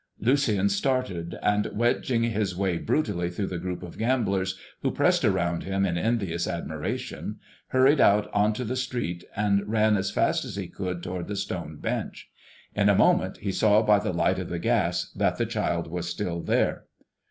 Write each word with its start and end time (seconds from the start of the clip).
Lucien 0.19 0.67
started, 0.67 1.37
and 1.43 1.67
wedging 1.75 2.23
his 2.23 2.57
way 2.57 2.79
brutally 2.79 3.29
through 3.29 3.45
the 3.45 3.59
group 3.59 3.83
of 3.83 3.99
gamblers, 3.99 4.57
who 4.81 4.89
pressed 4.89 5.23
around 5.23 5.61
him 5.63 5.85
in 5.85 5.95
envious 5.95 6.47
admiration, 6.47 7.37
hurried 7.67 8.01
out 8.01 8.27
into 8.33 8.63
the 8.63 8.75
street 8.75 9.23
and 9.35 9.61
ran 9.69 9.95
as 9.95 10.09
fast 10.09 10.43
as 10.43 10.55
he 10.55 10.67
could 10.67 11.03
toward 11.03 11.27
the 11.27 11.35
stone 11.35 11.77
bench. 11.77 12.31
In 12.73 12.89
a 12.89 12.95
moment 12.95 13.37
he 13.43 13.51
saw 13.51 13.83
by 13.83 13.99
the 13.99 14.11
light 14.11 14.39
of 14.39 14.49
the 14.49 14.57
gas 14.57 15.11
that 15.11 15.37
the 15.37 15.45
child 15.45 15.85
was 15.85 16.09
still 16.09 16.41
there. 16.41 16.85